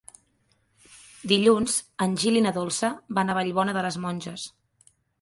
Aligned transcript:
Dilluns 1.33 1.77
en 2.07 2.17
Gil 2.23 2.41
i 2.41 2.43
na 2.49 2.57
Dolça 2.57 2.93
van 3.21 3.31
a 3.31 3.39
Vallbona 3.41 3.81
de 3.81 3.89
les 3.89 4.03
Monges. 4.09 4.53